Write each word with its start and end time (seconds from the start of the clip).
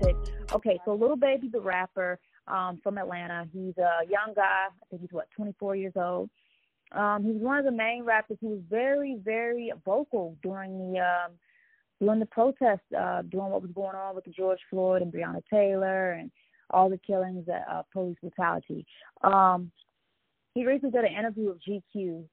topic. 0.00 0.16
Okay, 0.52 0.80
so 0.84 0.94
Lil 0.94 1.16
Baby, 1.16 1.48
the 1.48 1.60
rapper 1.60 2.18
um, 2.48 2.80
from 2.82 2.98
Atlanta, 2.98 3.46
he's 3.52 3.76
a 3.78 4.08
young 4.08 4.32
guy. 4.34 4.66
I 4.70 4.86
think 4.88 5.02
he's 5.02 5.12
what 5.12 5.28
24 5.36 5.76
years 5.76 5.92
old. 5.96 6.30
Um, 6.92 7.24
he's 7.24 7.40
one 7.40 7.58
of 7.58 7.64
the 7.64 7.70
main 7.70 8.02
rappers 8.04 8.38
who 8.40 8.48
was 8.48 8.60
very, 8.68 9.16
very 9.22 9.72
vocal 9.84 10.36
during 10.42 10.76
the 10.78 10.98
um, 11.00 11.32
during 12.00 12.18
the 12.18 12.26
protests, 12.26 12.80
uh, 12.98 13.22
during 13.22 13.50
what 13.50 13.62
was 13.62 13.70
going 13.74 13.94
on 13.94 14.14
with 14.14 14.24
the 14.24 14.30
George 14.30 14.58
Floyd 14.70 15.02
and 15.02 15.12
Breonna 15.12 15.42
Taylor 15.50 16.12
and 16.12 16.30
all 16.70 16.88
the 16.88 16.98
killings, 16.98 17.46
uh, 17.48 17.82
police 17.92 18.16
brutality. 18.20 18.86
Um, 19.22 19.70
he 20.54 20.66
recently 20.66 20.98
did 20.98 21.10
an 21.10 21.16
interview 21.16 21.48
with 21.48 21.58
GQ. 21.62 22.24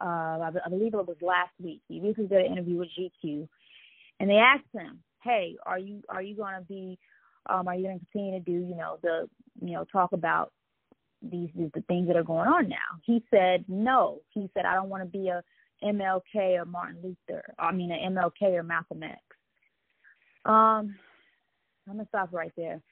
Uh, 0.00 0.50
I 0.64 0.68
believe 0.70 0.94
it 0.94 1.06
was 1.06 1.16
last 1.20 1.52
week. 1.62 1.82
He 1.88 2.00
recently 2.00 2.28
did 2.28 2.46
an 2.46 2.52
interview 2.52 2.78
with 2.78 2.88
GQ, 2.98 3.48
and 4.20 4.30
they 4.30 4.36
asked 4.36 4.64
him, 4.72 5.02
"Hey, 5.22 5.56
are 5.64 5.78
you 5.78 6.02
are 6.08 6.22
you 6.22 6.36
going 6.36 6.54
to 6.54 6.62
be, 6.62 6.98
um, 7.48 7.68
are 7.68 7.74
you 7.74 7.84
going 7.84 7.98
to 7.98 8.06
continue 8.06 8.38
to 8.38 8.44
do, 8.44 8.52
you 8.52 8.76
know, 8.76 8.98
the, 9.02 9.28
you 9.60 9.74
know, 9.74 9.84
talk 9.84 10.12
about 10.12 10.52
these, 11.22 11.50
these 11.54 11.70
the 11.74 11.82
things 11.82 12.06
that 12.08 12.16
are 12.16 12.24
going 12.24 12.48
on 12.48 12.68
now?" 12.68 13.00
He 13.04 13.24
said, 13.30 13.64
"No." 13.68 14.20
He 14.30 14.50
said, 14.54 14.64
"I 14.64 14.74
don't 14.74 14.88
want 14.88 15.02
to 15.02 15.18
be 15.18 15.28
a 15.28 15.42
MLK 15.84 16.60
or 16.60 16.64
Martin 16.64 16.98
Luther. 17.02 17.54
I 17.58 17.72
mean, 17.72 17.90
an 17.90 18.14
MLK 18.14 18.54
or 18.54 18.62
Malcolm 18.62 19.02
X." 19.02 19.20
Um, 20.44 20.96
I'm 21.88 21.96
gonna 21.96 22.06
stop 22.08 22.32
right 22.32 22.52
there 22.56 22.82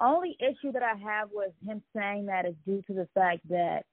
only 0.00 0.36
issue 0.40 0.72
that 0.72 0.82
I 0.82 0.94
have 0.96 1.28
with 1.32 1.52
him 1.66 1.82
saying 1.96 2.26
that 2.26 2.46
is 2.46 2.54
due 2.66 2.82
to 2.86 2.92
the 2.92 3.08
fact 3.14 3.48
that 3.48 3.84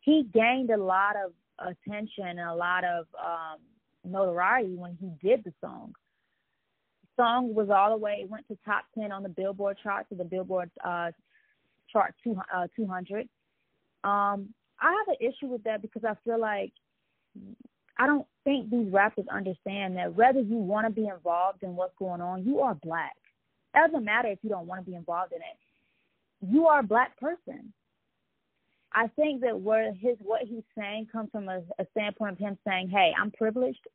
he 0.00 0.24
gained 0.32 0.70
a 0.70 0.76
lot 0.76 1.16
of 1.16 1.32
attention 1.58 2.26
and 2.26 2.40
a 2.40 2.54
lot 2.54 2.84
of 2.84 3.06
um, 3.18 3.58
notoriety 4.04 4.74
when 4.74 4.96
he 5.00 5.10
did 5.26 5.44
the 5.44 5.52
song. 5.60 5.94
Song 7.22 7.54
was 7.54 7.70
all 7.70 7.90
the 7.90 7.96
way 7.96 8.26
went 8.28 8.46
to 8.48 8.58
top 8.64 8.84
ten 8.98 9.12
on 9.12 9.22
the 9.22 9.28
Billboard 9.28 9.76
chart, 9.82 10.08
to 10.08 10.16
the 10.16 10.24
Billboard 10.24 10.70
uh, 10.84 11.12
chart 11.92 12.14
two, 12.24 12.36
uh, 12.52 12.66
200. 12.74 13.28
Um, 14.02 14.48
I 14.80 14.90
have 14.90 15.08
an 15.08 15.16
issue 15.20 15.46
with 15.46 15.62
that 15.62 15.82
because 15.82 16.02
I 16.04 16.14
feel 16.24 16.40
like 16.40 16.72
I 17.96 18.06
don't 18.06 18.26
think 18.42 18.70
these 18.70 18.92
rappers 18.92 19.26
understand 19.30 19.96
that 19.96 20.14
whether 20.14 20.40
you 20.40 20.56
want 20.56 20.86
to 20.88 20.92
be 20.92 21.06
involved 21.06 21.62
in 21.62 21.76
what's 21.76 21.94
going 21.96 22.20
on, 22.20 22.44
you 22.44 22.60
are 22.60 22.74
black. 22.74 23.14
It 23.74 23.78
doesn't 23.86 24.04
matter 24.04 24.28
if 24.28 24.40
you 24.42 24.50
don't 24.50 24.66
want 24.66 24.84
to 24.84 24.90
be 24.90 24.96
involved 24.96 25.32
in 25.32 25.38
it. 25.38 26.52
You 26.52 26.66
are 26.66 26.80
a 26.80 26.84
black 26.84 27.18
person. 27.20 27.72
I 28.92 29.06
think 29.14 29.42
that 29.42 29.58
where 29.58 29.92
his 29.94 30.16
what 30.24 30.42
he's 30.42 30.64
saying 30.76 31.06
comes 31.12 31.30
from 31.30 31.48
a, 31.48 31.62
a 31.78 31.86
standpoint 31.92 32.32
of 32.32 32.38
him 32.38 32.58
saying, 32.66 32.88
"Hey, 32.88 33.12
I'm 33.16 33.30
privileged. 33.30 33.86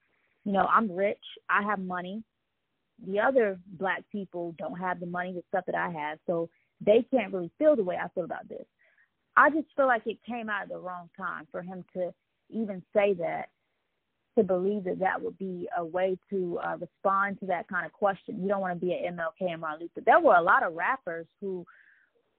You 0.45 0.53
know, 0.53 0.65
I'm 0.65 0.89
rich. 0.89 1.19
I 1.49 1.61
have 1.63 1.79
money. 1.79 2.23
The 3.05 3.19
other 3.19 3.59
black 3.67 4.03
people 4.11 4.55
don't 4.57 4.77
have 4.77 4.99
the 4.99 5.05
money, 5.05 5.33
the 5.33 5.43
stuff 5.49 5.65
that 5.67 5.75
I 5.75 5.89
have, 5.89 6.19
so 6.25 6.49
they 6.81 7.05
can't 7.11 7.33
really 7.33 7.51
feel 7.57 7.75
the 7.75 7.83
way 7.83 7.97
I 8.01 8.07
feel 8.09 8.23
about 8.23 8.47
this." 8.49 8.65
I 9.35 9.51
just 9.51 9.67
feel 9.75 9.85
like 9.85 10.07
it 10.07 10.17
came 10.25 10.49
out 10.49 10.63
at 10.63 10.69
the 10.69 10.79
wrong 10.79 11.09
time 11.15 11.47
for 11.51 11.61
him 11.61 11.85
to 11.93 12.11
even 12.49 12.81
say 12.93 13.13
that 13.15 13.49
to 14.37 14.43
believe 14.43 14.83
that 14.83 14.99
that 14.99 15.21
would 15.21 15.37
be 15.37 15.67
a 15.77 15.83
way 15.83 16.17
to 16.29 16.59
uh, 16.63 16.77
respond 16.79 17.39
to 17.39 17.45
that 17.47 17.67
kind 17.67 17.85
of 17.85 17.91
question. 17.91 18.41
You 18.41 18.47
don't 18.47 18.61
want 18.61 18.79
to 18.79 18.85
be 18.85 18.93
an 18.93 19.15
MLK 19.17 19.51
and 19.51 19.61
Martin 19.61 19.81
Luther. 19.81 20.03
There 20.05 20.19
were 20.19 20.35
a 20.35 20.41
lot 20.41 20.63
of 20.63 20.73
rappers 20.73 21.27
who 21.41 21.65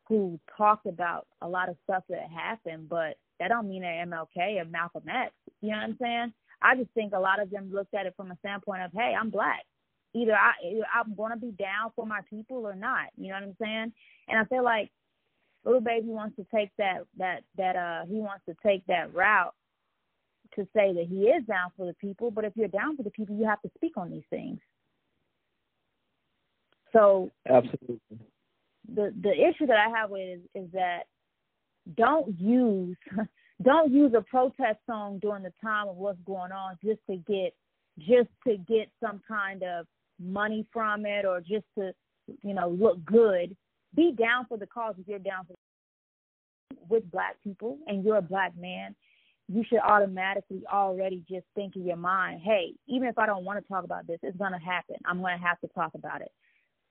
who 0.08 0.40
talked 0.56 0.86
about 0.86 1.26
a 1.42 1.48
lot 1.48 1.68
of 1.68 1.76
stuff 1.84 2.02
that 2.08 2.30
happened, 2.34 2.88
but 2.88 3.18
that 3.38 3.48
don't 3.48 3.68
mean 3.68 3.82
they're 3.82 4.06
MLK 4.06 4.60
or 4.60 4.64
Malcolm 4.64 5.02
X. 5.06 5.32
You 5.60 5.70
know 5.70 5.76
what 5.76 5.84
I'm 5.84 5.98
saying? 6.00 6.32
I 6.62 6.76
just 6.76 6.90
think 6.92 7.12
a 7.12 7.20
lot 7.20 7.42
of 7.42 7.50
them 7.50 7.70
looked 7.70 7.94
at 7.94 8.06
it 8.06 8.14
from 8.16 8.30
a 8.30 8.36
standpoint 8.38 8.82
of, 8.82 8.90
hey, 8.94 9.14
I'm 9.18 9.28
black. 9.28 9.64
Either 10.14 10.34
I 10.34 10.52
either 10.64 10.86
I'm 10.94 11.14
gonna 11.14 11.36
be 11.36 11.52
down 11.52 11.92
for 11.94 12.06
my 12.06 12.20
people 12.28 12.66
or 12.66 12.74
not. 12.74 13.06
You 13.16 13.28
know 13.28 13.34
what 13.34 13.42
I'm 13.42 13.56
saying? 13.60 13.92
And 14.28 14.38
I 14.38 14.44
feel 14.44 14.64
like 14.64 14.90
little 15.64 15.80
Baby 15.80 16.08
wants 16.08 16.36
to 16.36 16.46
take 16.54 16.70
that 16.78 17.04
that 17.18 17.42
that 17.56 17.76
uh 17.76 18.06
he 18.06 18.14
wants 18.14 18.44
to 18.46 18.56
take 18.64 18.86
that 18.86 19.14
route 19.14 19.54
to 20.56 20.62
say 20.74 20.92
that 20.94 21.06
he 21.08 21.24
is 21.24 21.44
down 21.44 21.70
for 21.76 21.86
the 21.86 21.94
people, 21.94 22.30
but 22.30 22.44
if 22.44 22.52
you're 22.56 22.68
down 22.68 22.96
for 22.96 23.02
the 23.02 23.10
people, 23.10 23.36
you 23.36 23.44
have 23.44 23.60
to 23.62 23.70
speak 23.76 23.96
on 23.96 24.10
these 24.10 24.24
things. 24.30 24.58
So 26.92 27.30
absolutely, 27.46 28.00
the 28.92 29.12
the 29.22 29.32
issue 29.32 29.66
that 29.66 29.76
I 29.76 29.90
have 29.90 30.10
with 30.10 30.22
it 30.22 30.40
is, 30.54 30.64
is 30.64 30.72
that 30.72 31.02
don't 31.96 32.38
use 32.40 32.96
don't 33.62 33.92
use 33.92 34.12
a 34.16 34.22
protest 34.22 34.78
song 34.86 35.18
during 35.18 35.42
the 35.42 35.52
time 35.62 35.88
of 35.88 35.96
what's 35.96 36.20
going 36.24 36.52
on 36.52 36.78
just 36.82 37.00
to 37.10 37.16
get 37.16 37.54
just 37.98 38.30
to 38.46 38.56
get 38.56 38.88
some 39.02 39.20
kind 39.28 39.62
of 39.62 39.86
money 40.20 40.66
from 40.72 41.06
it 41.06 41.24
or 41.24 41.40
just 41.40 41.64
to 41.76 41.92
you 42.42 42.54
know 42.54 42.68
look 42.68 43.04
good. 43.04 43.56
Be 43.94 44.12
down 44.12 44.46
for 44.48 44.58
the 44.58 44.66
cause 44.66 44.94
if 44.98 45.08
you're 45.08 45.18
down 45.18 45.46
for 45.46 45.54
with 46.88 47.10
black 47.10 47.36
people 47.42 47.78
and 47.86 48.04
you're 48.04 48.16
a 48.16 48.22
black 48.22 48.52
man 48.56 48.94
you 49.48 49.64
should 49.68 49.78
automatically 49.78 50.62
already 50.70 51.24
just 51.28 51.46
think 51.54 51.74
in 51.74 51.86
your 51.86 51.96
mind, 51.96 52.42
hey, 52.44 52.74
even 52.86 53.08
if 53.08 53.18
I 53.18 53.26
don't 53.26 53.44
want 53.44 53.62
to 53.62 53.68
talk 53.68 53.84
about 53.84 54.06
this, 54.06 54.18
it's 54.22 54.36
gonna 54.36 54.60
happen. 54.60 54.96
I'm 55.06 55.20
gonna 55.20 55.38
have 55.38 55.58
to 55.60 55.68
talk 55.68 55.92
about 55.94 56.20
it. 56.20 56.30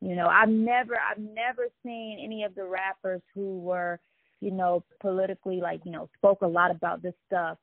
You 0.02 0.16
know, 0.16 0.28
I've 0.28 0.50
never 0.50 0.96
I've 0.96 1.22
never 1.22 1.68
seen 1.84 2.20
any 2.24 2.44
of 2.44 2.56
the 2.56 2.66
rappers 2.66 3.22
who 3.36 3.60
were, 3.60 4.00
you 4.42 4.52
know, 4.52 4.84
politically 5.00 5.62
like, 5.62 5.82
you 5.86 5.92
know, 5.92 6.10
spoke 6.18 6.42
a 6.42 6.48
lot 6.48 6.72
about 6.72 7.04
this 7.04 7.14
stuff, 7.28 7.60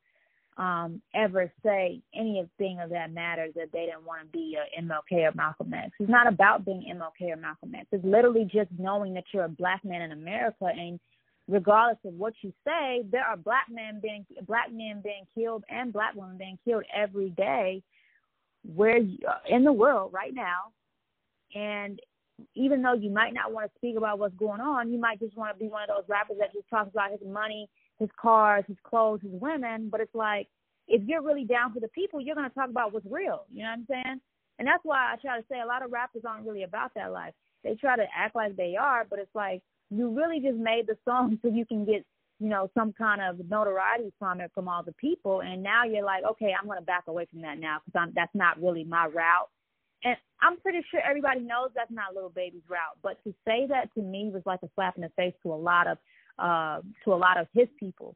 um, 0.57 1.03
ever 1.15 1.53
say 1.65 2.01
anything 2.15 2.79
of 2.81 2.91
that 2.91 3.13
matter 3.13 3.49
that 3.57 3.73
they 3.73 3.87
didn't 3.87 4.05
want 4.05 4.23
to 4.23 4.27
be 4.29 4.57
a 4.57 4.83
MLK 4.83 5.29
or 5.29 5.33
Malcolm 5.35 5.75
X. 5.75 5.91
It's 5.99 6.11
not 6.11 6.29
about 6.29 6.65
being 6.65 6.85
MLK 6.95 7.33
or 7.33 7.37
Malcolm 7.37 7.75
X. 7.75 7.87
It's 7.91 8.05
literally 8.05 8.45
just 8.45 8.71
knowing 8.79 9.15
that 9.15 9.25
you're 9.33 9.45
a 9.45 9.49
black 9.49 9.85
man 9.85 10.03
in 10.03 10.13
America 10.13 10.67
and 10.67 11.01
regardless 11.49 11.99
of 12.05 12.15
what 12.15 12.35
you 12.43 12.53
say, 12.67 13.05
there 13.11 13.25
are 13.25 13.37
black 13.37 13.67
men 13.71 14.01
being 14.01 14.25
black 14.47 14.73
men 14.73 15.01
being 15.03 15.27
killed 15.35 15.65
and 15.69 15.93
black 15.93 16.15
women 16.15 16.39
being 16.39 16.59
killed 16.65 16.85
every 16.95 17.31
day, 17.31 17.83
where 18.75 18.99
you, 18.99 19.19
in 19.49 19.65
the 19.65 19.73
world 19.73 20.13
right 20.13 20.33
now, 20.35 20.73
and 21.55 22.01
even 22.55 22.83
though 22.83 22.95
you 22.95 23.11
might 23.11 23.35
not 23.35 23.53
want 23.53 23.67
to 23.67 23.79
speak 23.79 23.97
about 23.97 24.19
what's 24.19 24.35
going 24.37 24.61
on, 24.61 24.91
you 24.91 24.99
might 24.99 25.21
just 25.21 25.37
want 25.37 25.57
to 25.57 25.63
be 25.63 25.71
one 25.71 25.83
of 25.83 25.89
those 25.89 26.09
rappers 26.09 26.37
that 26.41 26.53
just 26.53 26.69
talks 26.69 26.91
about 26.91 27.13
his 27.13 27.21
money, 27.27 27.69
his 27.99 28.09
cars, 28.21 28.65
his 28.67 28.77
clothes, 28.85 29.21
his 29.23 29.33
women. 29.33 29.89
But 29.91 30.01
it's 30.01 30.15
like 30.15 30.49
if 30.89 31.03
you're 31.07 31.23
really 31.23 31.45
down 31.45 31.73
for 31.73 31.81
the 31.81 31.89
people, 31.89 32.21
you're 32.21 32.35
to 32.35 32.55
talk 32.55 32.71
about 32.71 32.93
what's 32.93 33.07
real. 33.07 33.45
You 33.51 33.63
know 33.63 33.71
what 33.71 33.79
I'm 33.79 33.87
saying? 33.89 34.21
And 34.59 34.69
that's 34.69 34.85
why 34.85 35.13
I 35.13 35.17
try 35.17 35.39
to 35.39 35.47
say 35.51 35.61
a 35.61 35.67
lot 35.67 35.85
of 35.85 35.93
rappers 35.93 36.23
aren't 36.29 36.47
really 36.47 36.63
about 36.63 36.93
that 36.95 37.13
life. 37.13 37.35
They 37.65 37.75
try 37.75 37.97
to 37.97 38.07
act 38.15 38.37
like 38.37 38.57
they 38.57 38.77
are, 38.77 39.07
but 39.09 39.19
it's 39.19 39.35
like 39.35 39.63
you 39.91 40.11
really 40.11 40.41
just 40.41 40.59
made 40.59 40.87
the 40.87 40.97
song 41.05 41.39
so 41.43 41.49
you 41.49 41.67
can 41.67 41.85
get 41.85 42.05
you 42.41 42.49
know 42.49 42.69
some 42.75 42.93
kind 42.93 43.21
of 43.23 43.39
notoriety 43.49 44.13
from 44.19 44.41
it 44.41 44.51
from 44.55 44.69
all 44.69 44.83
the 44.83 44.93
people 44.95 45.41
and 45.41 45.63
now 45.63 45.85
you're 45.85 46.05
like 46.05 46.25
okay 46.25 46.53
i'm 46.61 46.69
to 46.69 46.83
back 46.83 47.05
away 47.07 47.27
from 47.31 47.41
that 47.41 47.59
now 47.59 47.79
because 47.85 47.99
i'm 48.01 48.13
that's 48.15 48.35
not 48.35 48.61
really 48.61 48.83
my 48.83 49.07
route 49.07 49.49
and 50.03 50.17
i'm 50.43 50.59
pretty 50.59 50.81
sure 50.91 51.01
everybody 51.09 51.41
knows 51.41 51.71
that's 51.77 51.93
not 51.93 52.13
Lil 52.13 52.31
Baby's 52.31 52.69
route 52.69 52.99
but 53.05 53.23
to 53.23 53.33
say 53.47 53.67
that 53.69 53.89
to 53.95 54.03
me 54.03 54.31
was 54.35 54.43
like 54.47 54.59
a 54.65 54.69
slap 54.75 54.97
in 54.97 55.03
the 55.03 55.11
face 55.11 55.35
to 55.45 55.53
a 55.53 55.55
lot 55.55 55.87
of 55.87 55.97
uh 56.39 56.81
to 57.05 57.13
a 57.13 57.17
lot 57.17 57.39
of 57.39 57.47
his 57.55 57.69
people 57.79 58.15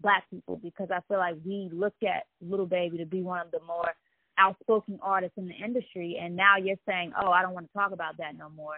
black 0.00 0.24
people 0.30 0.56
because 0.62 0.88
i 0.90 1.00
feel 1.08 1.18
like 1.18 1.36
we 1.44 1.70
look 1.72 1.94
at 2.02 2.24
Little 2.40 2.66
Baby 2.66 2.98
to 2.98 3.06
be 3.06 3.22
one 3.22 3.40
of 3.40 3.50
the 3.50 3.60
more 3.66 3.92
outspoken 4.38 4.98
artists 5.02 5.38
in 5.38 5.48
the 5.48 5.54
industry 5.54 6.18
and 6.20 6.36
now 6.36 6.56
you're 6.56 6.76
saying 6.86 7.12
oh 7.20 7.30
i 7.30 7.42
don't 7.42 7.54
want 7.54 7.66
to 7.66 7.72
talk 7.72 7.92
about 7.92 8.18
that 8.18 8.36
no 8.36 8.50
more 8.50 8.76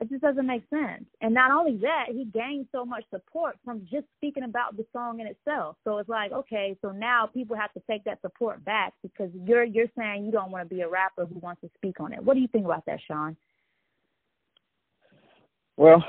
it 0.00 0.08
just 0.10 0.22
doesn't 0.22 0.46
make 0.46 0.62
sense. 0.70 1.04
And 1.20 1.34
not 1.34 1.50
only 1.50 1.76
that, 1.78 2.06
he 2.10 2.24
gained 2.24 2.66
so 2.70 2.84
much 2.84 3.02
support 3.10 3.56
from 3.64 3.80
just 3.90 4.06
speaking 4.16 4.44
about 4.44 4.76
the 4.76 4.86
song 4.92 5.18
in 5.18 5.26
itself. 5.26 5.76
So 5.82 5.98
it's 5.98 6.08
like, 6.08 6.30
okay, 6.30 6.76
so 6.82 6.92
now 6.92 7.28
people 7.32 7.56
have 7.56 7.72
to 7.72 7.82
take 7.90 8.04
that 8.04 8.20
support 8.20 8.64
back 8.64 8.92
because 9.02 9.30
you're 9.34 9.64
you're 9.64 9.90
saying 9.98 10.24
you 10.24 10.30
don't 10.30 10.52
want 10.52 10.68
to 10.68 10.72
be 10.72 10.82
a 10.82 10.88
rapper 10.88 11.26
who 11.26 11.40
wants 11.40 11.62
to 11.62 11.70
speak 11.76 11.98
on 11.98 12.12
it. 12.12 12.22
What 12.22 12.34
do 12.34 12.40
you 12.40 12.48
think 12.48 12.64
about 12.64 12.86
that, 12.86 13.00
Sean? 13.08 13.36
Well, 15.76 16.02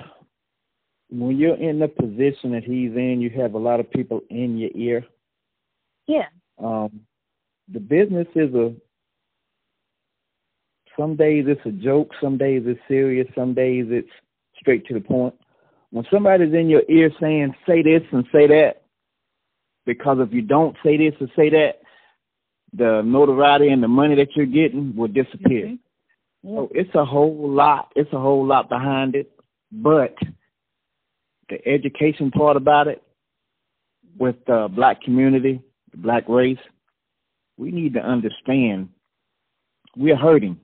when 1.09 1.37
you're 1.37 1.55
in 1.55 1.79
the 1.79 1.87
position 1.87 2.51
that 2.51 2.63
he's 2.63 2.91
in, 2.95 3.19
you 3.21 3.29
have 3.41 3.53
a 3.53 3.57
lot 3.57 3.79
of 3.79 3.89
people 3.89 4.21
in 4.29 4.57
your 4.57 4.69
ear. 4.75 5.05
Yeah. 6.07 6.27
Um, 6.63 7.01
the 7.71 7.79
business 7.79 8.27
is 8.35 8.53
a 8.53 8.73
some 10.97 11.15
days 11.15 11.45
it's 11.47 11.65
a 11.65 11.71
joke, 11.71 12.11
some 12.21 12.37
days 12.37 12.63
it's 12.65 12.79
serious, 12.87 13.27
some 13.33 13.53
days 13.53 13.85
it's 13.89 14.09
straight 14.59 14.85
to 14.87 14.93
the 14.93 14.99
point. 14.99 15.33
When 15.91 16.05
somebody's 16.11 16.53
in 16.53 16.69
your 16.69 16.83
ear 16.89 17.09
saying, 17.21 17.55
say 17.65 17.81
this 17.81 18.03
and 18.11 18.25
say 18.33 18.47
that, 18.47 18.81
because 19.85 20.17
if 20.19 20.33
you 20.33 20.41
don't 20.41 20.75
say 20.83 20.97
this 20.97 21.15
or 21.21 21.27
say 21.35 21.49
that, 21.51 21.79
the 22.73 23.01
notoriety 23.01 23.69
and 23.69 23.81
the 23.81 23.87
money 23.87 24.15
that 24.15 24.35
you're 24.35 24.45
getting 24.45 24.95
will 24.95 25.07
disappear. 25.07 25.67
Mm-hmm. 25.67 26.55
So 26.55 26.69
it's 26.73 26.93
a 26.93 27.05
whole 27.05 27.49
lot. 27.49 27.91
It's 27.95 28.11
a 28.13 28.19
whole 28.19 28.45
lot 28.45 28.69
behind 28.69 29.15
it. 29.15 29.31
But 29.71 30.15
the 31.49 31.67
education 31.67 32.31
part 32.31 32.57
about 32.57 32.87
it 32.87 33.01
with 34.17 34.35
the 34.47 34.67
black 34.73 35.01
community, 35.01 35.61
the 35.91 35.97
black 35.97 36.27
race, 36.27 36.59
we 37.57 37.71
need 37.71 37.93
to 37.93 37.99
understand 37.99 38.89
we're 39.95 40.15
hurting. 40.15 40.59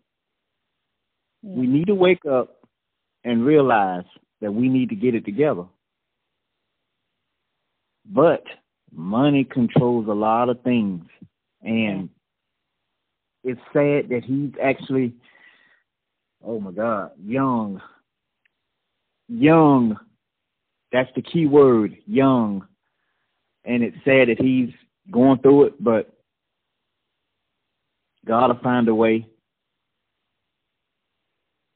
Yeah. 1.42 1.60
We 1.60 1.68
need 1.68 1.88
to 1.88 1.96
wake 1.96 2.26
up 2.26 2.56
and 3.24 3.46
realize 3.46 4.06
that 4.42 4.54
we 4.54 4.70
need 4.70 4.90
to 4.90 4.96
get 4.96 5.16
it 5.16 5.26
together. 5.26 5.66
But 8.06 8.44
money 8.92 9.44
controls 9.44 10.08
a 10.08 10.14
lot 10.14 10.50
of 10.50 10.62
things. 10.62 11.06
And 11.62 12.10
it's 13.44 13.60
sad 13.74 14.10
that 14.10 14.22
he's 14.26 14.52
actually, 14.62 15.14
oh 16.44 16.60
my 16.60 16.72
God, 16.72 17.12
young. 17.24 17.82
Young. 19.28 19.98
That's 20.96 21.12
the 21.14 21.22
key 21.22 21.46
word, 21.46 21.98
young. 22.08 22.66
And 23.66 23.84
it's 23.84 23.98
sad 24.06 24.30
that 24.30 24.40
he's 24.40 24.70
going 25.12 25.40
through 25.40 25.66
it, 25.66 25.84
but 25.84 26.10
God 28.26 28.48
will 28.48 28.64
find 28.64 28.88
a 28.88 28.96
way. 28.96 29.28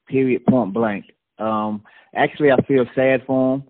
Period, 0.08 0.46
point 0.46 0.72
blank. 0.72 1.04
Um, 1.38 1.82
actually, 2.14 2.50
I 2.50 2.62
feel 2.62 2.86
sad 2.94 3.24
for 3.26 3.56
him. 3.56 3.64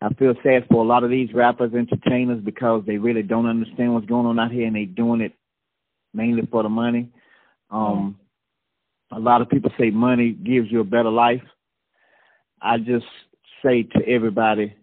I 0.00 0.14
feel 0.14 0.32
sad 0.42 0.64
for 0.70 0.82
a 0.82 0.86
lot 0.86 1.04
of 1.04 1.10
these 1.10 1.34
rappers, 1.34 1.74
entertainers, 1.74 2.42
because 2.42 2.82
they 2.86 2.96
really 2.96 3.22
don't 3.22 3.44
understand 3.44 3.92
what's 3.92 4.06
going 4.06 4.24
on 4.24 4.38
out 4.38 4.50
here, 4.50 4.66
and 4.66 4.74
they 4.74 4.86
doing 4.86 5.20
it 5.20 5.34
mainly 6.14 6.48
for 6.50 6.62
the 6.62 6.70
money. 6.70 7.10
Um, 7.70 8.18
a 9.12 9.20
lot 9.20 9.42
of 9.42 9.50
people 9.50 9.72
say 9.78 9.90
money 9.90 10.30
gives 10.30 10.72
you 10.72 10.80
a 10.80 10.84
better 10.84 11.10
life. 11.10 11.42
I 12.62 12.78
just 12.78 13.04
say 13.64 13.82
to 13.82 14.08
everybody, 14.08 14.74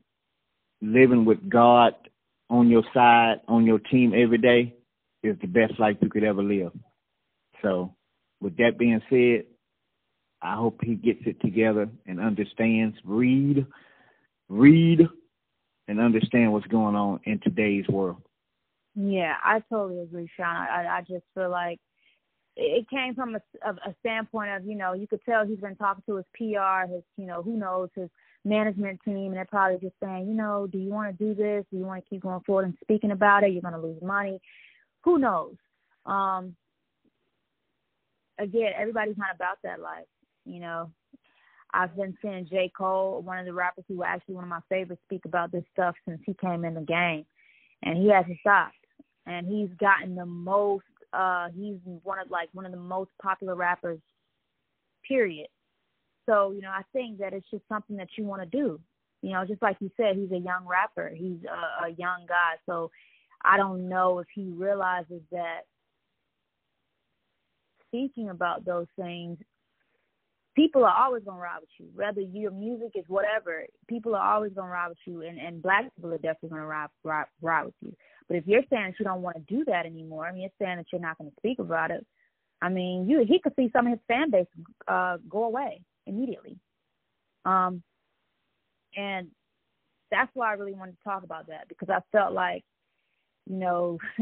living 0.81 1.25
with 1.25 1.49
God 1.49 1.93
on 2.49 2.69
your 2.69 2.83
side, 2.93 3.41
on 3.47 3.65
your 3.65 3.79
team 3.79 4.13
every 4.15 4.37
day, 4.37 4.75
is 5.23 5.37
the 5.41 5.47
best 5.47 5.79
life 5.79 5.97
you 6.01 6.09
could 6.09 6.23
ever 6.23 6.43
live. 6.43 6.71
So, 7.61 7.95
with 8.39 8.55
that 8.57 8.77
being 8.77 9.01
said, 9.09 9.45
I 10.41 10.55
hope 10.55 10.79
he 10.83 10.95
gets 10.95 11.21
it 11.25 11.41
together 11.41 11.89
and 12.05 12.19
understands, 12.19 12.95
read, 13.03 13.65
read, 14.47 15.07
and 15.87 15.99
understand 15.99 16.53
what's 16.53 16.67
going 16.67 16.95
on 16.95 17.19
in 17.25 17.39
today's 17.39 17.87
world. 17.87 18.21
Yeah, 18.95 19.33
I 19.43 19.61
totally 19.71 20.01
agree, 20.01 20.29
Sean. 20.35 20.55
I, 20.55 20.97
I 20.97 21.01
just 21.01 21.25
feel 21.33 21.49
like 21.49 21.79
it 22.55 22.89
came 22.89 23.15
from 23.15 23.35
a, 23.35 23.41
a, 23.65 23.71
a 23.89 23.95
standpoint 23.99 24.51
of, 24.51 24.65
you 24.65 24.75
know, 24.75 24.93
you 24.93 25.07
could 25.07 25.21
tell 25.23 25.45
he's 25.45 25.59
been 25.59 25.75
talking 25.75 26.03
to 26.07 26.15
his 26.15 26.25
PR, 26.35 26.91
his, 26.91 27.03
you 27.15 27.25
know, 27.25 27.41
who 27.43 27.57
knows, 27.57 27.89
his 27.95 28.09
management 28.47 28.99
team, 29.03 29.27
and 29.27 29.35
they're 29.35 29.45
probably 29.45 29.79
just 29.79 29.95
saying, 30.01 30.27
you 30.27 30.33
know, 30.33 30.67
do 30.67 30.77
you 30.77 30.89
want 30.89 31.17
to 31.17 31.23
do 31.23 31.35
this? 31.35 31.65
Do 31.71 31.77
you 31.77 31.85
want 31.85 32.03
to 32.03 32.09
keep 32.09 32.21
going 32.23 32.41
forward 32.41 32.65
and 32.65 32.77
speaking 32.81 33.11
about 33.11 33.43
it? 33.43 33.51
You're 33.51 33.61
going 33.61 33.73
to 33.73 33.79
lose 33.79 34.01
money. 34.01 34.39
Who 35.03 35.19
knows? 35.19 35.55
Um, 36.05 36.55
again, 38.39 38.71
everybody's 38.77 39.17
not 39.17 39.35
about 39.35 39.57
that 39.63 39.79
life, 39.79 40.05
you 40.45 40.59
know. 40.59 40.91
I've 41.73 41.95
been 41.95 42.17
seeing 42.21 42.47
J. 42.49 42.71
Cole, 42.75 43.21
one 43.21 43.39
of 43.39 43.45
the 43.45 43.53
rappers 43.53 43.83
who 43.87 44.03
actually 44.03 44.35
one 44.35 44.45
of 44.45 44.49
my 44.49 44.61
favorites, 44.69 45.01
speak 45.05 45.25
about 45.25 45.51
this 45.51 45.65
stuff 45.73 45.95
since 46.07 46.21
he 46.25 46.33
came 46.33 46.63
in 46.63 46.73
the 46.73 46.81
game, 46.81 47.25
and 47.83 47.97
he 47.97 48.09
hasn't 48.09 48.39
stopped. 48.39 48.73
And 49.25 49.45
he's 49.45 49.69
gotten 49.77 50.15
the 50.15 50.25
most. 50.25 50.85
uh 51.11 51.49
He's 51.53 51.77
one 52.03 52.19
of 52.19 52.31
like 52.31 52.49
one 52.53 52.65
of 52.65 52.71
the 52.71 52.77
most 52.77 53.11
popular 53.21 53.55
rappers. 53.55 53.99
Period. 55.07 55.47
So 56.27 56.51
you 56.51 56.61
know, 56.61 56.69
I 56.69 56.81
think 56.93 57.19
that 57.19 57.33
it's 57.33 57.49
just 57.49 57.63
something 57.69 57.95
that 57.97 58.09
you 58.17 58.25
want 58.25 58.41
to 58.43 58.47
do. 58.47 58.79
You 59.21 59.31
know, 59.31 59.45
just 59.45 59.61
like 59.61 59.77
you 59.79 59.89
said, 59.97 60.15
he's 60.15 60.31
a 60.31 60.37
young 60.37 60.65
rapper. 60.67 61.09
He's 61.13 61.39
a, 61.45 61.85
a 61.85 61.89
young 61.89 62.25
guy. 62.27 62.55
So 62.65 62.91
I 63.43 63.57
don't 63.57 63.89
know 63.89 64.19
if 64.19 64.27
he 64.33 64.43
realizes 64.43 65.21
that 65.31 65.61
speaking 67.87 68.29
about 68.29 68.65
those 68.65 68.87
things, 68.99 69.37
people 70.55 70.83
are 70.85 70.95
always 70.95 71.23
gonna 71.23 71.39
ride 71.39 71.61
with 71.61 71.69
you. 71.79 71.87
Whether 71.95 72.21
your 72.21 72.51
music 72.51 72.91
is 72.95 73.05
whatever, 73.07 73.65
people 73.87 74.15
are 74.15 74.33
always 74.35 74.53
gonna 74.53 74.71
ride 74.71 74.89
with 74.89 74.97
you, 75.05 75.21
and 75.21 75.39
and 75.39 75.61
black 75.61 75.93
people 75.95 76.13
are 76.13 76.17
definitely 76.17 76.49
gonna 76.49 76.65
ride 76.65 76.89
ride, 77.03 77.25
ride 77.41 77.65
with 77.65 77.75
you. 77.81 77.93
But 78.27 78.37
if 78.37 78.47
you're 78.47 78.63
saying 78.69 78.83
that 78.87 78.99
you 78.99 79.05
don't 79.05 79.21
want 79.21 79.37
to 79.37 79.55
do 79.55 79.63
that 79.65 79.85
anymore, 79.85 80.27
I 80.27 80.31
mean, 80.31 80.41
you're 80.41 80.51
saying 80.59 80.77
that 80.77 80.87
you're 80.91 81.01
not 81.01 81.17
gonna 81.17 81.31
speak 81.39 81.59
about 81.59 81.91
it. 81.91 82.05
I 82.61 82.69
mean, 82.69 83.07
you 83.09 83.25
he 83.27 83.39
could 83.39 83.53
see 83.55 83.69
some 83.71 83.87
of 83.87 83.91
his 83.91 84.01
fan 84.07 84.29
base 84.29 84.47
uh, 84.87 85.17
go 85.29 85.45
away 85.45 85.81
immediately. 86.07 86.57
Um, 87.45 87.83
and 88.95 89.27
that's 90.11 90.31
why 90.33 90.49
I 90.49 90.55
really 90.55 90.73
wanted 90.73 90.97
to 90.97 91.03
talk 91.03 91.23
about 91.23 91.47
that 91.47 91.67
because 91.67 91.89
I 91.89 91.99
felt 92.11 92.33
like, 92.33 92.63
you 93.45 93.57
know, 93.57 93.97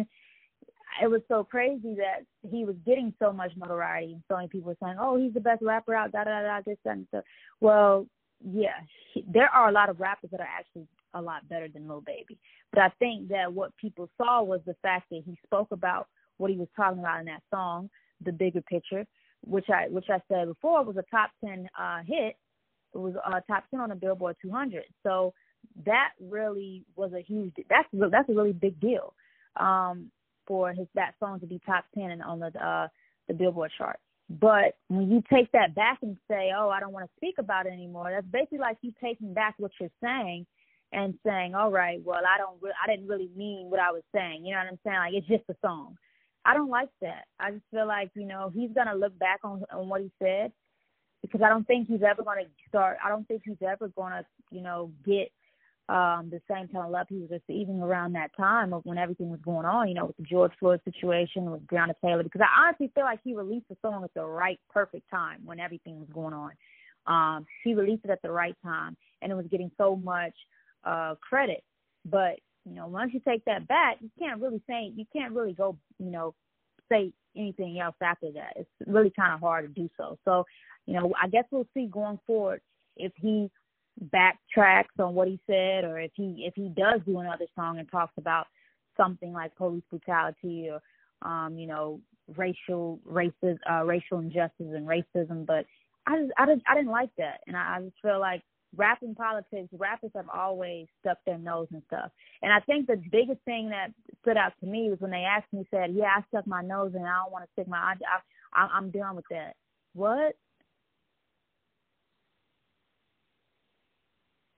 it 1.02 1.10
was 1.10 1.22
so 1.28 1.44
crazy 1.44 1.96
that 1.96 2.26
he 2.50 2.66
was 2.66 2.76
getting 2.86 3.14
so 3.20 3.32
much 3.32 3.52
notoriety 3.56 4.14
and 4.14 4.24
so 4.28 4.36
many 4.36 4.48
people 4.48 4.68
were 4.68 4.78
saying, 4.82 4.98
"Oh, 5.00 5.18
he's 5.18 5.34
the 5.34 5.40
best 5.40 5.62
rapper 5.62 5.96
out." 5.96 6.12
Da 6.12 6.24
da 6.24 6.42
da. 6.42 6.62
This 6.66 6.78
that, 6.86 6.92
and 6.92 7.08
so. 7.12 7.22
Well, 7.60 8.08
yeah, 8.44 8.80
he, 9.14 9.24
there 9.28 9.50
are 9.50 9.70
a 9.70 9.72
lot 9.72 9.90
of 9.90 10.00
rappers 10.00 10.30
that 10.32 10.40
are 10.40 10.48
actually 10.48 10.88
a 11.14 11.22
lot 11.22 11.48
better 11.50 11.68
than 11.68 11.88
Lil 11.88 12.02
Baby. 12.02 12.38
But 12.72 12.82
I 12.82 12.90
think 13.00 13.30
that 13.30 13.52
what 13.52 13.76
people 13.78 14.10
saw 14.18 14.44
was 14.44 14.62
the 14.66 14.76
fact 14.82 15.10
that 15.10 15.24
he 15.26 15.38
spoke 15.46 15.72
about 15.72 16.08
what 16.38 16.52
he 16.52 16.58
was 16.58 16.68
talking 16.76 17.00
about 17.00 17.22
in 17.22 17.26
that 17.28 17.44
song, 17.50 17.90
the 18.24 18.32
bigger 18.32 18.62
picture, 18.62 19.06
which 19.46 19.70
I 19.70 19.88
which 19.90 20.10
I 20.10 20.20
said 20.28 20.48
before 20.48 20.84
was 20.84 20.98
a 20.98 21.04
top 21.12 21.32
ten 21.44 21.70
uh, 21.80 22.00
hit. 22.06 22.36
It 22.94 22.98
was 22.98 23.14
uh, 23.26 23.40
top 23.48 23.66
ten 23.72 23.80
on 23.80 23.90
the 23.90 23.96
Billboard 23.96 24.38
200. 24.42 24.84
So 25.04 25.34
that 25.86 26.10
really 26.20 26.84
was 26.96 27.12
a 27.14 27.22
huge. 27.22 27.54
That's 27.70 27.88
that's 27.94 28.30
a 28.30 28.34
really 28.34 28.54
big 28.54 28.80
deal. 28.80 29.14
Um, 29.58 30.12
for 30.48 30.74
his 30.74 30.88
that 30.96 31.14
song 31.20 31.40
to 31.40 31.48
be 31.48 31.60
top 31.66 31.86
ten 31.96 32.12
and 32.12 32.22
on 32.22 32.40
the 32.40 32.48
uh, 32.64 32.88
the 33.28 33.34
Billboard 33.34 33.72
chart. 33.78 34.00
But 34.30 34.76
when 34.88 35.12
you 35.12 35.22
take 35.32 35.52
that 35.52 35.76
back 35.76 36.00
and 36.02 36.18
say, 36.30 36.52
"Oh, 36.58 36.70
I 36.70 36.80
don't 36.80 36.94
want 36.94 37.06
to 37.06 37.16
speak 37.18 37.36
about 37.38 37.68
it 37.68 37.74
anymore," 37.74 38.12
that's 38.12 38.28
basically 38.28 38.60
like 38.60 38.78
you 38.82 38.92
taking 39.02 39.34
back 39.34 39.56
what 39.58 39.72
you're 39.80 39.90
saying 40.02 40.46
and 40.92 41.14
saying, 41.26 41.54
"All 41.56 41.72
right, 41.72 42.00
well, 42.04 42.22
I 42.28 42.38
don't, 42.38 42.58
re- 42.62 42.74
I 42.84 42.90
didn't 42.90 43.08
really 43.08 43.30
mean 43.36 43.70
what 43.70 43.80
I 43.80 43.92
was 43.92 44.04
saying." 44.14 44.46
You 44.46 44.54
know 44.54 44.62
what 44.62 44.68
I'm 44.72 44.80
saying? 44.84 44.98
Like 44.98 45.14
it's 45.14 45.28
just 45.28 45.50
a 45.50 45.56
song. 45.62 45.96
I 46.46 46.54
don't 46.54 46.70
like 46.70 46.90
that. 47.02 47.26
I 47.40 47.52
just 47.52 47.64
feel 47.72 47.88
like 47.88 48.12
you 48.16 48.26
know 48.26 48.52
he's 48.54 48.72
gonna 48.74 48.96
look 48.96 49.18
back 49.20 49.40
on 49.44 49.64
on 49.74 49.90
what 49.90 50.02
he 50.02 50.12
said 50.22 50.52
because 51.22 51.42
I 51.42 51.50
don't 51.50 51.66
think 51.66 51.88
he's 51.88 52.04
ever 52.04 52.24
gonna 52.24 52.44
start. 52.68 52.98
I 53.04 53.10
don't 53.10 53.28
think 53.28 53.42
he's 53.46 53.62
ever 53.68 53.90
gonna 53.90 54.26
you 54.52 54.62
know 54.62 54.92
get 55.06 55.32
um, 55.88 56.32
the 56.32 56.42
same 56.50 56.68
kind 56.68 56.86
of 56.86 56.92
love 56.92 57.08
he 57.10 57.18
was 57.18 57.30
receiving 57.30 57.80
around 57.80 58.14
that 58.14 58.32
time 58.36 58.74
of 58.74 58.84
when 58.86 58.98
everything 58.98 59.30
was 59.30 59.40
going 59.46 59.68
on, 59.68 59.88
you 59.88 59.94
know, 59.94 60.06
with 60.06 60.18
the 60.18 60.24
George 60.24 60.52
Floyd 60.60 60.82
situation, 60.84 61.52
with 61.52 61.66
Breonna 61.68 61.94
Taylor, 62.04 62.24
because 62.24 62.42
I 62.42 62.66
honestly 62.66 62.92
feel 62.96 63.04
like 63.04 63.20
he 63.24 63.36
released 63.36 63.68
the 63.70 63.78
song 63.84 64.04
at 64.04 64.14
the 64.16 64.26
right, 64.26 64.60
perfect 64.72 65.10
time 65.12 65.42
when 65.46 65.60
everything 65.60 66.00
was 66.00 66.10
going 66.12 66.34
on. 66.34 66.52
Um, 67.06 67.46
he 67.64 67.76
released 67.76 68.04
it 68.04 68.10
at 68.10 68.22
the 68.24 68.32
right 68.32 68.56
time, 68.64 68.98
and 69.22 69.32
it 69.32 69.36
was 69.36 69.46
getting 69.52 69.70
so 69.78 69.96
much 69.96 70.34
uh, 70.84 71.16
credit. 71.22 71.64
But 72.04 72.40
you 72.66 72.74
know, 72.74 72.88
once 72.88 73.14
you 73.14 73.20
take 73.20 73.46
that 73.46 73.68
back, 73.68 73.98
you 74.02 74.10
can't 74.18 74.42
really 74.42 74.62
say 74.68 74.92
you 74.96 75.06
can't 75.14 75.34
really 75.34 75.54
go, 75.54 75.78
you 76.00 76.10
know, 76.10 76.34
say 76.92 77.12
anything 77.36 77.80
else 77.80 77.96
after 78.02 78.32
that. 78.32 78.54
It's 78.56 78.70
really 78.88 79.12
kind 79.18 79.34
of 79.34 79.40
hard 79.40 79.66
to 79.68 79.82
do 79.82 79.90
so. 79.98 80.18
So, 80.26 80.46
you 80.86 80.94
know, 80.94 81.14
I 81.22 81.28
guess 81.28 81.46
we'll 81.52 81.68
see 81.74 81.88
going 81.88 82.20
forward 82.26 82.62
if 82.96 83.12
he 83.18 83.50
backtracks 84.14 85.00
on 85.00 85.14
what 85.16 85.28
he 85.28 85.40
said 85.48 85.84
or 85.84 86.00
if 86.00 86.12
he 86.16 86.44
if 86.46 86.54
he 86.56 86.70
does 86.70 87.00
do 87.06 87.20
another 87.20 87.46
song 87.56 87.80
and 87.80 87.90
talks 87.90 88.14
about 88.18 88.48
something 88.98 89.32
like 89.32 89.56
police 89.56 89.84
brutality 89.90 90.70
or 90.70 90.82
um 91.28 91.58
you 91.58 91.66
know 91.66 92.00
racial 92.36 93.00
races 93.06 93.58
uh 93.70 93.84
racial 93.86 94.20
injustice 94.20 94.52
and 94.60 94.86
racism 94.86 95.46
but 95.46 95.66
i 96.08 96.18
just 96.20 96.32
i 96.38 96.46
just 96.46 96.62
i 96.68 96.76
didn't 96.76 96.92
like 96.92 97.10
that 97.18 97.40
and 97.48 97.56
i, 97.56 97.78
I 97.78 97.82
just 97.82 97.96
feel 98.02 98.20
like 98.20 98.42
rapping 98.76 99.16
politics 99.16 99.70
rappers 99.74 100.12
have 100.16 100.28
always 100.34 100.88
stuck 101.00 101.18
their 101.26 101.38
nose 101.38 101.68
and 101.72 101.82
stuff 101.88 102.12
and 102.42 102.52
i 102.52 102.60
think 102.62 102.88
the 102.88 103.02
biggest 103.12 103.40
thing 103.46 103.70
that 103.70 103.88
stood 104.22 104.38
out 104.38 104.52
to 104.60 104.66
me 104.66 104.90
was 104.90 105.00
when 105.00 105.12
they 105.12 105.24
asked 105.24 105.52
me 105.54 105.66
said 105.72 105.94
yeah 105.94 106.12
i 106.18 106.22
stuck 106.30 106.46
my 106.46 106.62
nose 106.62 106.92
and 106.94 107.06
i 107.06 107.22
don't 107.24 107.32
want 107.32 107.44
to 107.44 107.50
stick 107.54 107.68
my 107.68 107.78
I, 107.78 107.94
I 108.54 108.68
i'm 108.74 108.90
done 108.92 109.16
with 109.16 109.26
that 109.30 109.56
what 109.94 110.36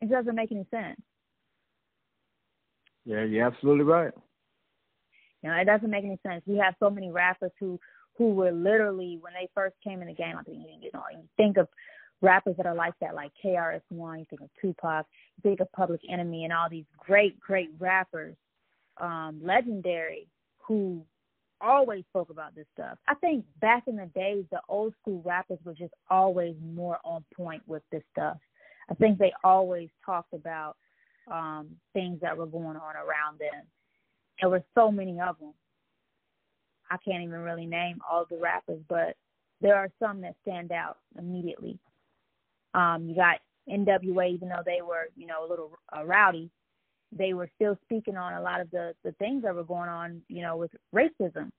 It 0.01 0.09
doesn't 0.09 0.35
make 0.35 0.51
any 0.51 0.65
sense. 0.69 0.99
Yeah, 3.05 3.23
you're 3.23 3.45
absolutely 3.45 3.85
right. 3.85 4.11
You 5.41 5.49
know, 5.49 5.55
it 5.55 5.65
doesn't 5.65 5.89
make 5.89 6.03
any 6.03 6.19
sense. 6.25 6.43
We 6.45 6.57
have 6.57 6.75
so 6.79 6.89
many 6.89 7.11
rappers 7.11 7.51
who 7.59 7.79
who 8.17 8.33
were 8.33 8.51
literally 8.51 9.19
when 9.21 9.33
they 9.33 9.47
first 9.53 9.75
came 9.83 10.01
in 10.01 10.07
the 10.07 10.13
game. 10.13 10.35
I 10.37 10.43
think 10.43 10.57
you 10.81 10.89
know, 10.93 11.03
you 11.11 11.23
think 11.37 11.57
of 11.57 11.67
rappers 12.21 12.55
that 12.57 12.65
are 12.65 12.75
like 12.75 12.93
that, 13.01 13.15
like 13.15 13.31
KRS 13.43 13.81
One. 13.89 14.19
You 14.19 14.25
think 14.29 14.41
of 14.41 14.49
Tupac. 14.61 15.05
You 15.37 15.41
think 15.49 15.59
of 15.59 15.71
Public 15.71 16.01
Enemy, 16.09 16.45
and 16.45 16.53
all 16.53 16.69
these 16.69 16.85
great, 16.97 17.39
great 17.39 17.69
rappers, 17.79 18.35
um, 18.99 19.39
legendary, 19.43 20.27
who 20.59 21.03
always 21.61 22.03
spoke 22.09 22.29
about 22.29 22.55
this 22.55 22.65
stuff. 22.73 22.97
I 23.07 23.15
think 23.15 23.45
back 23.61 23.83
in 23.87 23.95
the 23.95 24.05
days, 24.07 24.45
the 24.51 24.61
old 24.69 24.93
school 25.01 25.21
rappers 25.25 25.59
were 25.63 25.73
just 25.73 25.93
always 26.09 26.55
more 26.61 26.99
on 27.03 27.23
point 27.35 27.63
with 27.67 27.83
this 27.91 28.03
stuff. 28.11 28.37
I 28.89 28.93
think 28.93 29.17
they 29.17 29.33
always 29.43 29.89
talked 30.05 30.33
about 30.33 30.77
um, 31.31 31.69
things 31.93 32.19
that 32.21 32.37
were 32.37 32.45
going 32.45 32.77
on 32.77 32.95
around 32.95 33.39
them. 33.39 33.65
There 34.39 34.49
were 34.49 34.63
so 34.75 34.91
many 34.91 35.19
of 35.19 35.37
them. 35.39 35.53
I 36.89 36.97
can't 36.97 37.23
even 37.23 37.39
really 37.39 37.65
name 37.65 37.99
all 38.09 38.25
the 38.29 38.37
rappers, 38.37 38.79
but 38.87 39.15
there 39.59 39.75
are 39.75 39.89
some 39.99 40.21
that 40.21 40.35
stand 40.43 40.71
out 40.71 40.97
immediately. 41.17 41.79
Um, 42.73 43.07
you 43.07 43.15
got 43.15 43.37
NWA, 43.69 44.33
even 44.33 44.49
though 44.49 44.63
they 44.65 44.81
were, 44.81 45.07
you 45.15 45.27
know, 45.27 45.45
a 45.45 45.49
little 45.49 45.71
uh, 45.95 46.05
rowdy, 46.05 46.49
they 47.11 47.33
were 47.33 47.49
still 47.55 47.77
speaking 47.83 48.17
on 48.17 48.33
a 48.33 48.41
lot 48.41 48.59
of 48.59 48.69
the 48.71 48.93
the 49.03 49.11
things 49.13 49.43
that 49.43 49.55
were 49.55 49.63
going 49.63 49.89
on, 49.89 50.21
you 50.27 50.41
know, 50.41 50.57
with 50.57 50.71
racism. 50.93 51.49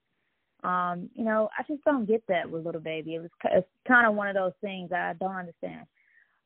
Um, 0.64 1.08
you 1.14 1.24
know, 1.24 1.48
I 1.56 1.62
just 1.68 1.84
don't 1.84 2.06
get 2.06 2.22
that 2.28 2.50
with 2.50 2.66
Little 2.66 2.80
Baby. 2.80 3.14
It 3.14 3.20
was 3.20 3.30
it's 3.44 3.68
kind 3.86 4.06
of 4.06 4.14
one 4.14 4.28
of 4.28 4.34
those 4.34 4.52
things 4.60 4.90
I 4.92 5.14
don't 5.18 5.36
understand. 5.36 5.86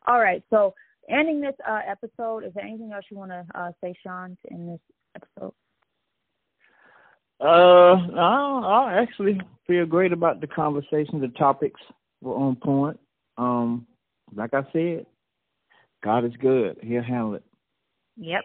All 0.07 0.21
right, 0.21 0.43
so 0.51 0.75
ending 1.09 1.41
this 1.41 1.55
uh, 1.69 1.81
episode, 1.87 2.45
is 2.45 2.53
there 2.55 2.65
anything 2.65 2.93
else 2.93 3.05
you 3.11 3.17
want 3.17 3.31
to 3.31 3.45
uh, 3.55 3.71
say, 3.83 3.95
Sean, 4.03 4.37
in 4.51 4.67
this 4.67 4.81
episode? 5.17 5.55
Uh, 7.41 7.97
I, 8.17 8.93
I 8.95 9.03
actually 9.03 9.41
feel 9.67 9.87
great 9.87 10.13
about 10.13 10.41
the 10.41 10.47
conversation. 10.47 11.21
The 11.21 11.29
topics 11.39 11.81
were 12.21 12.35
on 12.35 12.57
point. 12.57 13.01
Um, 13.37 13.87
like 14.35 14.55
I 14.55 14.63
said, 14.73 15.07
God 16.03 16.25
is 16.25 16.33
good. 16.41 16.79
He'll 16.83 17.03
handle 17.03 17.35
it. 17.35 17.45
Yep. 18.17 18.43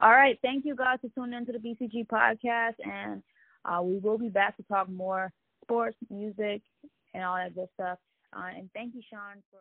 All 0.00 0.10
right. 0.10 0.38
Thank 0.42 0.64
you 0.64 0.74
guys 0.74 0.98
for 1.00 1.08
tuning 1.14 1.38
into 1.38 1.52
the 1.52 1.58
BCG 1.58 2.06
podcast, 2.06 2.74
and 2.84 3.22
uh, 3.64 3.82
we 3.82 3.98
will 3.98 4.18
be 4.18 4.28
back 4.28 4.56
to 4.56 4.62
talk 4.64 4.88
more 4.88 5.32
sports, 5.62 5.96
music, 6.10 6.62
and 7.14 7.24
all 7.24 7.36
that 7.36 7.54
good 7.54 7.68
stuff. 7.74 7.98
Uh, 8.36 8.50
and 8.56 8.68
thank 8.74 8.94
you, 8.94 9.02
Sean, 9.10 9.42
for. 9.50 9.54